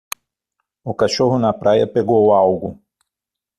O 0.83 0.95
cachorro 0.95 1.37
na 1.37 1.53
praia 1.53 1.85
pegou 1.85 2.33
algo. 2.33 2.81